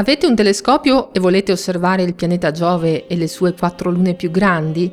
[0.00, 4.30] Avete un telescopio e volete osservare il pianeta Giove e le sue quattro lune più
[4.30, 4.90] grandi?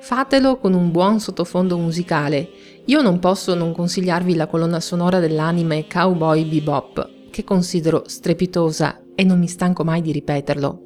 [0.00, 2.50] Fatelo con un buon sottofondo musicale.
[2.84, 9.24] Io non posso non consigliarvi la colonna sonora dell'anime Cowboy Bebop, che considero strepitosa e
[9.24, 10.80] non mi stanco mai di ripeterlo.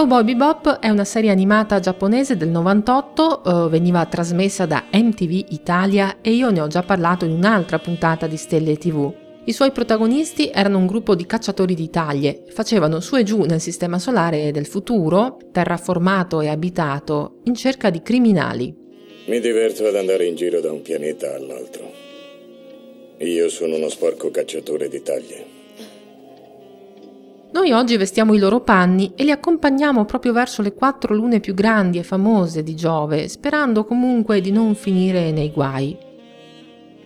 [0.00, 6.22] Cowboy Bebop è una serie animata giapponese del 98, eh, veniva trasmessa da MTV Italia
[6.22, 9.12] e io ne ho già parlato in un'altra puntata di Stelle TV.
[9.44, 13.60] I suoi protagonisti erano un gruppo di cacciatori di taglie, facevano su e giù nel
[13.60, 18.74] sistema solare del futuro, terraformato e abitato, in cerca di criminali.
[19.26, 21.92] Mi diverto ad andare in giro da un pianeta all'altro.
[23.18, 25.49] Io sono uno sporco cacciatore di taglie.
[27.52, 31.52] Noi oggi vestiamo i loro panni e li accompagniamo proprio verso le quattro lune più
[31.52, 35.98] grandi e famose di Giove, sperando comunque di non finire nei guai.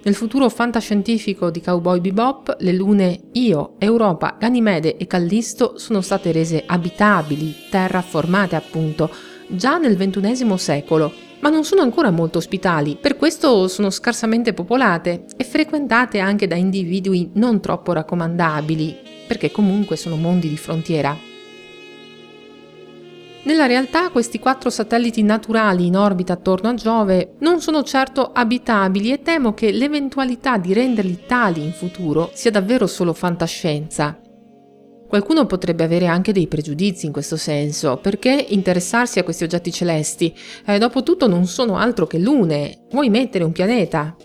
[0.03, 6.31] Nel futuro fantascientifico di Cowboy Bebop, le lune Io, Europa, Ganimede e Callisto sono state
[6.31, 9.09] rese abitabili, terraformate appunto,
[9.47, 15.25] già nel XXI secolo, ma non sono ancora molto ospitali, per questo sono scarsamente popolate
[15.39, 21.33] e frequentate anche da individui non troppo raccomandabili, perché comunque sono mondi di frontiera.
[23.45, 29.13] Nella realtà questi quattro satelliti naturali in orbita attorno a Giove non sono certo abitabili
[29.13, 34.19] e temo che l'eventualità di renderli tali in futuro sia davvero solo fantascienza.
[35.07, 40.35] Qualcuno potrebbe avere anche dei pregiudizi in questo senso, perché interessarsi a questi oggetti celesti?
[40.65, 44.17] Eh, dopotutto non sono altro che lune, vuoi mettere un pianeta?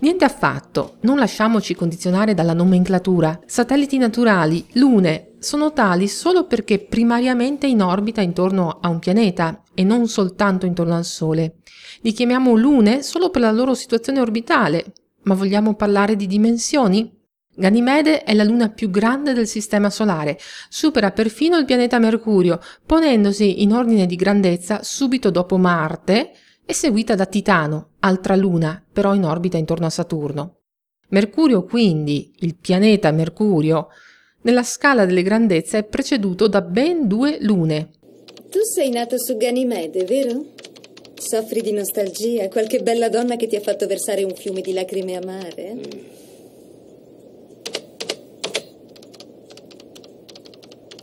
[0.00, 3.40] Niente affatto, non lasciamoci condizionare dalla nomenclatura.
[3.46, 9.82] Satelliti naturali, lune, sono tali solo perché primariamente in orbita intorno a un pianeta e
[9.82, 11.56] non soltanto intorno al Sole.
[12.02, 14.92] Li chiamiamo lune solo per la loro situazione orbitale,
[15.22, 17.16] ma vogliamo parlare di dimensioni?
[17.56, 20.38] Ganimede è la luna più grande del Sistema Solare,
[20.68, 26.30] supera perfino il pianeta Mercurio, ponendosi in ordine di grandezza subito dopo Marte,
[26.68, 30.64] è seguita da Titano, altra luna, però in orbita intorno a Saturno.
[31.08, 33.88] Mercurio quindi, il pianeta Mercurio,
[34.42, 37.92] nella scala delle grandezze è preceduto da ben due lune.
[38.50, 40.44] Tu sei nato su Ganimede, vero?
[41.14, 42.48] Soffri di nostalgia?
[42.48, 45.76] Qualche bella donna che ti ha fatto versare un fiume di lacrime amare?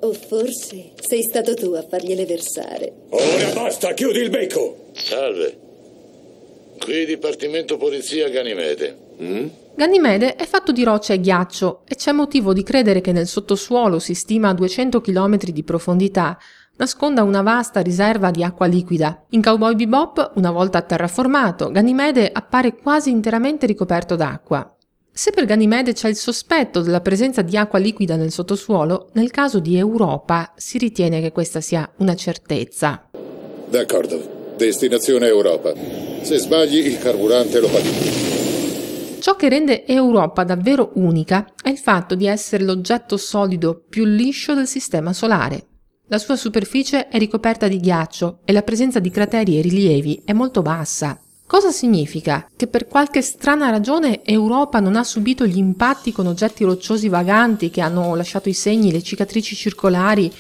[0.02, 2.94] O forse sei stato tu a fargliele versare.
[3.10, 4.85] Ora basta, chiudi il becco!
[5.06, 5.60] Salve.
[6.80, 8.98] Qui Dipartimento Polizia Ganimede.
[9.22, 9.48] Mm?
[9.76, 14.00] Ganimede è fatto di roccia e ghiaccio e c'è motivo di credere che nel sottosuolo
[14.00, 16.40] si stima a 200 km di profondità
[16.78, 19.26] nasconda una vasta riserva di acqua liquida.
[19.30, 24.76] In Cowboy Bebop, una volta terraformato, Ganimede appare quasi interamente ricoperto d'acqua.
[25.12, 29.60] Se per Ganimede c'è il sospetto della presenza di acqua liquida nel sottosuolo, nel caso
[29.60, 33.08] di Europa si ritiene che questa sia una certezza.
[33.70, 34.35] D'accordo.
[34.58, 35.74] Destinazione Europa.
[36.22, 39.20] Se sbagli, il carburante lo paghi.
[39.20, 44.54] Ciò che rende Europa davvero unica è il fatto di essere l'oggetto solido più liscio
[44.54, 45.66] del Sistema Solare.
[46.08, 50.32] La sua superficie è ricoperta di ghiaccio e la presenza di crateri e rilievi è
[50.32, 51.20] molto bassa.
[51.48, 52.48] Cosa significa?
[52.56, 57.70] Che per qualche strana ragione Europa non ha subito gli impatti con oggetti rocciosi vaganti
[57.70, 60.32] che hanno lasciato i segni, le cicatrici circolari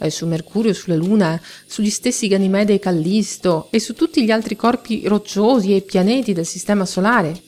[0.00, 4.56] eh, su Mercurio, sulla Luna, sugli stessi Ganimede e Callisto e su tutti gli altri
[4.56, 7.40] corpi rocciosi e pianeti del Sistema Solare?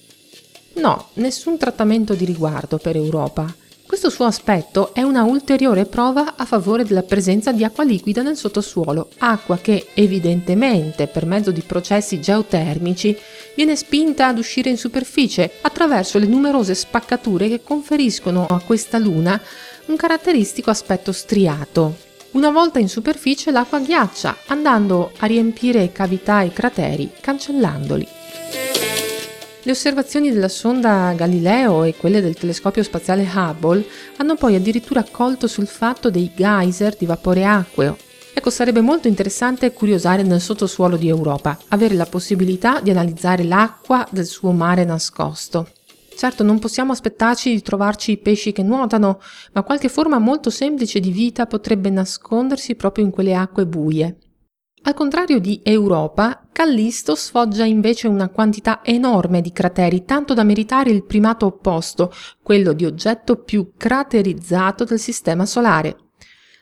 [0.75, 3.55] No, nessun trattamento di riguardo per Europa.
[3.93, 8.39] Questo suo aspetto è una ulteriore prova a favore della presenza di acqua liquida nel
[8.39, 13.15] sottosuolo, acqua che evidentemente per mezzo di processi geotermici
[13.55, 19.39] viene spinta ad uscire in superficie attraverso le numerose spaccature che conferiscono a questa luna
[19.87, 22.12] un caratteristico aspetto striato.
[22.33, 28.09] Una volta in superficie l'acqua ghiaccia, andando a riempire cavità e crateri, cancellandoli.
[29.65, 33.87] Le osservazioni della sonda Galileo e quelle del telescopio spaziale Hubble
[34.17, 37.99] hanno poi addirittura colto sul fatto dei geyser di vapore acqueo.
[38.33, 44.09] Ecco, sarebbe molto interessante curiosare nel sottosuolo di Europa, avere la possibilità di analizzare l'acqua
[44.11, 45.69] del suo mare nascosto.
[46.17, 49.21] Certo, non possiamo aspettarci di trovarci i pesci che nuotano,
[49.53, 54.19] ma qualche forma molto semplice di vita potrebbe nascondersi proprio in quelle acque buie.
[54.85, 60.91] Al contrario di Europa, Callisto sfoggia invece una quantità enorme di crateri, tanto da meritare
[60.91, 62.13] il primato opposto,
[62.43, 65.97] quello di oggetto più craterizzato del Sistema Solare.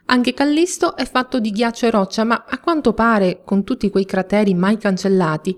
[0.06, 4.05] Anche Callisto è fatto di ghiaccio e roccia, ma a quanto pare, con tutti quei
[4.05, 5.56] crateri mai cancellati,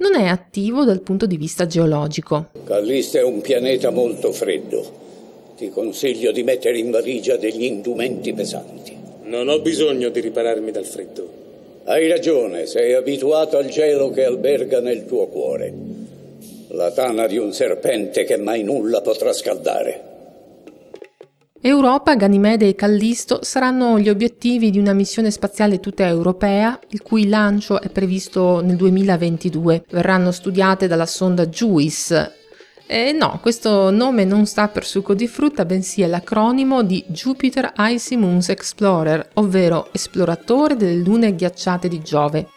[0.00, 2.46] non è attivo dal punto di vista geologico.
[2.64, 4.98] Callisto è un pianeta molto freddo.
[5.56, 8.96] Ti consiglio di mettere in valigia degli indumenti pesanti.
[9.24, 11.28] Non ho bisogno di ripararmi dal freddo.
[11.84, 15.72] Hai ragione, sei abituato al gelo che alberga nel tuo cuore.
[16.68, 20.09] La tana di un serpente che mai nulla potrà scaldare.
[21.62, 27.28] Europa, Ganimede e Callisto saranno gli obiettivi di una missione spaziale tutta europea, il cui
[27.28, 29.84] lancio è previsto nel 2022.
[29.90, 32.32] Verranno studiate dalla sonda JUICE.
[32.86, 37.74] E no, questo nome non sta per succo di frutta, bensì è l'acronimo di Jupiter
[37.76, 42.48] Icy Moons Explorer, ovvero esploratore delle lune ghiacciate di Giove.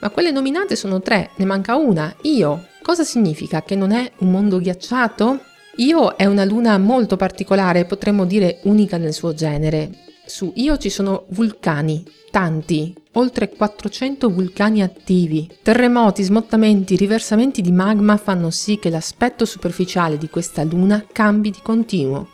[0.00, 2.68] Ma quelle nominate sono tre, ne manca una, Io.
[2.80, 3.62] Cosa significa?
[3.62, 5.40] Che non è un mondo ghiacciato?
[5.78, 9.90] Io è una luna molto particolare, potremmo dire unica nel suo genere.
[10.24, 15.50] Su Io ci sono vulcani, tanti, oltre 400 vulcani attivi.
[15.62, 21.58] Terremoti, smottamenti, riversamenti di magma fanno sì che l'aspetto superficiale di questa luna cambi di
[21.60, 22.28] continuo.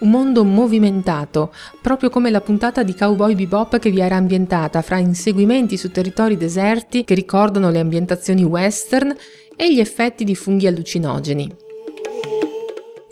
[0.00, 1.50] Un mondo movimentato,
[1.80, 6.36] proprio come la puntata di Cowboy Bebop che vi era ambientata fra inseguimenti su territori
[6.36, 9.16] deserti che ricordano le ambientazioni western
[9.56, 11.70] e gli effetti di funghi allucinogeni.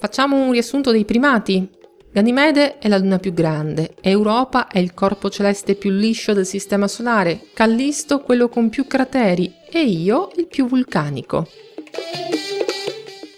[0.00, 1.68] Facciamo un riassunto dei primati.
[2.10, 6.88] Ganimede è la luna più grande, Europa è il corpo celeste più liscio del Sistema
[6.88, 11.46] Solare, Callisto quello con più crateri e Io il più vulcanico.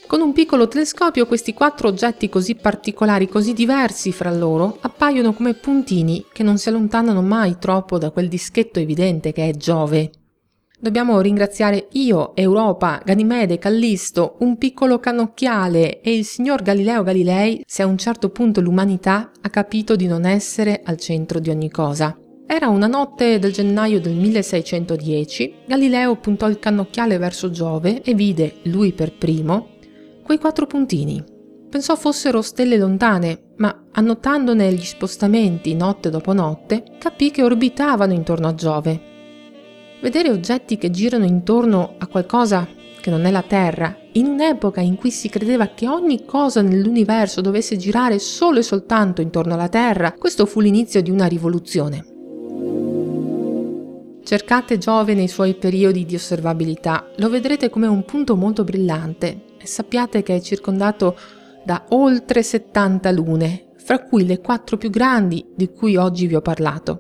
[0.07, 5.55] Con un piccolo telescopio questi quattro oggetti così particolari, così diversi fra loro, appaiono come
[5.55, 10.13] puntini che non si allontanano mai troppo da quel dischetto evidente che è Giove.
[10.83, 17.83] Dobbiamo ringraziare io, Europa, Ganimede, Callisto, un piccolo cannocchiale e il signor Galileo Galilei se
[17.83, 22.19] a un certo punto l'umanità ha capito di non essere al centro di ogni cosa.
[22.49, 28.57] Era una notte del gennaio del 1610, Galileo puntò il cannocchiale verso Giove e vide,
[28.65, 29.77] lui per primo,
[30.25, 31.23] quei quattro puntini.
[31.71, 38.49] Pensò fossero stelle lontane, ma annotandone gli spostamenti notte dopo notte, capì che orbitavano intorno
[38.49, 39.11] a Giove
[40.03, 42.67] Vedere oggetti che girano intorno a qualcosa
[43.01, 47.41] che non è la Terra, in un'epoca in cui si credeva che ogni cosa nell'universo
[47.41, 52.05] dovesse girare solo e soltanto intorno alla Terra, questo fu l'inizio di una rivoluzione.
[54.25, 59.67] Cercate Giove nei suoi periodi di osservabilità, lo vedrete come un punto molto brillante e
[59.69, 61.17] sappiate che è circondato
[61.65, 66.41] da oltre 70 lune, fra cui le quattro più grandi di cui oggi vi ho
[66.41, 66.99] parlato.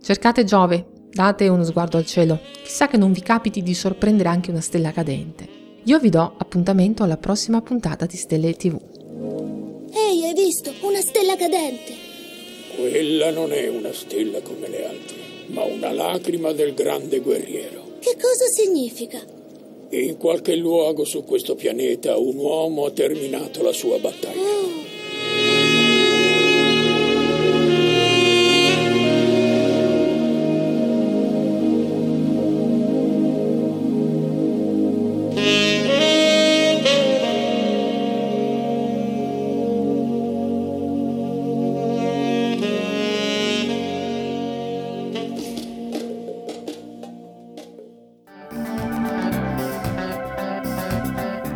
[0.00, 4.50] Cercate Giove, Date uno sguardo al cielo, chissà che non vi capiti di sorprendere anche
[4.50, 5.46] una stella cadente.
[5.84, 8.80] Io vi do appuntamento alla prossima puntata di Stelle TV.
[9.92, 10.72] Ehi, hai visto?
[10.80, 11.92] Una stella cadente!
[12.76, 15.16] Quella non è una stella come le altre,
[15.48, 17.98] ma una lacrima del grande guerriero.
[17.98, 19.20] Che cosa significa?
[19.90, 24.40] In qualche luogo su questo pianeta un uomo ha terminato la sua battaglia.
[24.40, 24.81] Oh.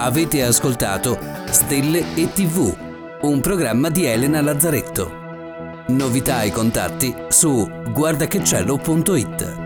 [0.06, 1.18] Avete ascoltato
[1.50, 2.72] Stelle e TV,
[3.22, 5.10] un programma di Elena Lazzaretto.
[5.88, 9.65] Novità e contatti su guardachecielo.it.